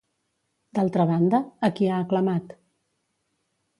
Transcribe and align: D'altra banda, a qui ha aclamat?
D'altra 0.77 1.05
banda, 1.11 1.41
a 1.67 1.71
qui 1.81 1.91
ha 1.91 1.99
aclamat? 2.07 2.57